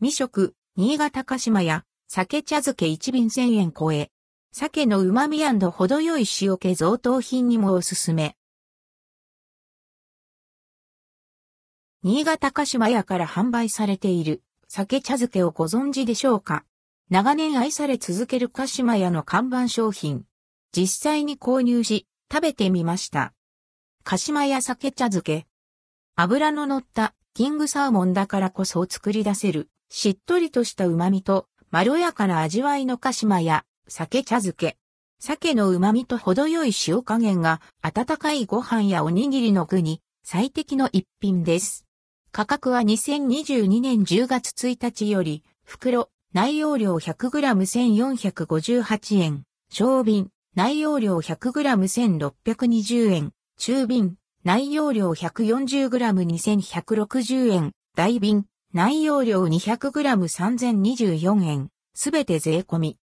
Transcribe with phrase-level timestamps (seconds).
[0.00, 4.12] 未食、新潟鹿島や、酒茶漬け1瓶1000円超え。
[4.52, 8.36] 鮭の旨味程よい塩気贈答品にもおすすめ。
[12.04, 16.64] 新潟鹿島屋から販売されている酒茶漬けをご存知でしょうか？
[17.10, 20.26] 長年愛され続ける鹿島屋の看板商品。
[20.70, 23.34] 実際に購入し、食べてみました。
[24.04, 25.48] 鹿島屋酒茶漬け。
[26.14, 34.76] 油の乗ったキングサーモンだからこそ作り出せる、しっとりとした旨味と、まろやかな味わいの鹿島屋、酒茶漬け。
[35.18, 41.86] 鮭の旨味と程よい塩加減が、温かいご飯やおにぎりの具に、最適の一品です。
[42.30, 58.44] 価格は2022年10月1日より、袋、内容量 100g1458 円、小瓶、内容量 100g1620 円、中瓶、内容量 140g2160 円、大瓶、
[58.74, 62.98] 内容量 200g3024 円、すべて税込み。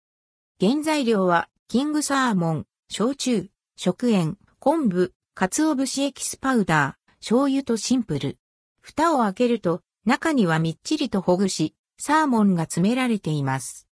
[0.59, 8.39] 原材料は、キングサーモン、焼酎、食塩、昆布、鰹節エキスパウダー、醤油とシンプル。
[8.81, 13.87] 蓋を開けると、中にはみっちりとほぐし、サーモンが詰められています。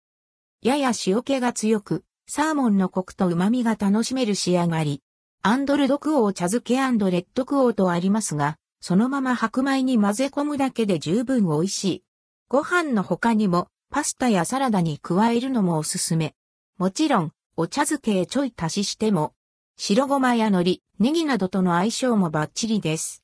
[0.62, 5.02] やや塩気が強く、サーモンのコクと旨味が楽しめる仕上がり。
[5.42, 12.04] アンドルドクオー茶漬けレッドクオーとありますが、そのまま白米に混ぜ込むだけで十分美味しい。
[12.48, 16.34] ご飯の他にも、パスタやサラダに加えるのもおすすめ。
[16.78, 19.34] もちろん、お茶漬けへちょい足ししても、
[19.76, 23.22] 白ごまや海苔、ネギなどとの相性もバッチリです。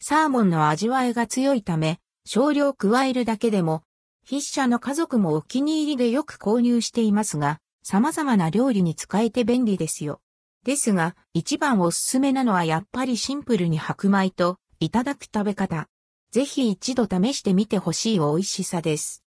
[0.00, 3.82] サーモンの味わいが強いため、少量加えるだけでも、
[4.26, 10.20] 筆者の家族もお気に入りでよく購入していますが、様々な料理に使えて便利ですよ。
[10.64, 15.88] ですが、一番おすすめなのはやっぱりシンプルに白米といただく食べ方。
[16.30, 19.24] ぜひ一度試してみてほしい美味しさです。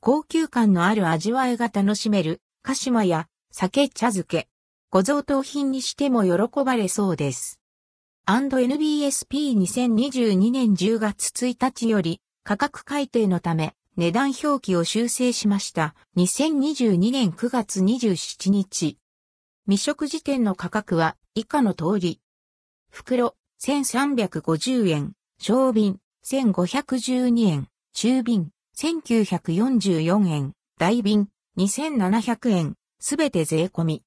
[0.00, 4.48] 高級感のある味わいが楽しめる、鹿島や酒茶漬け。
[4.90, 7.60] ご贈答品にしても喜ばれそうです。
[8.26, 15.94] &NBSP2022 年10月1日より価格改定のため値段表記を修正しました。
[16.16, 18.96] 2022年9月27日。
[19.66, 22.20] 未食時点の価格は以下の通り。
[22.90, 33.96] 袋1350円、小瓶1512円、中瓶1944円、大瓶2700円、すべて税込み。